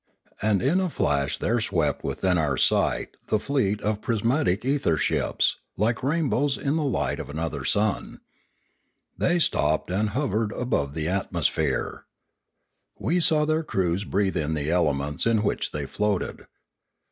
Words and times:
And 0.41 0.63
in 0.63 0.79
a 0.79 0.89
flash 0.89 1.37
there 1.37 1.61
swept 1.61 2.01
Pioneering 2.01 2.15
473 2.21 2.29
within 2.31 2.49
our 2.49 2.57
sight 2.57 3.17
the 3.27 3.37
fleet 3.37 3.81
of 3.81 4.01
prismatic 4.01 4.65
ether 4.65 4.97
ships, 4.97 5.57
like 5.77 6.01
rainbows 6.01 6.57
in 6.57 6.75
the 6.75 6.83
light 6.83 7.19
of 7.19 7.29
another 7.29 7.63
sun. 7.63 8.19
They 9.15 9.37
stopped 9.37 9.91
and 9.91 10.09
hovered 10.09 10.53
above 10.53 10.95
the 10.95 11.07
atmosphere. 11.07 12.05
We 12.97 13.19
saw 13.19 13.45
their 13.45 13.61
crews 13.61 14.03
breathe 14.03 14.37
in 14.37 14.55
the 14.55 14.71
elements 14.71 15.27
in 15.27 15.43
which 15.43 15.69
they 15.69 15.85
floated. 15.85 16.47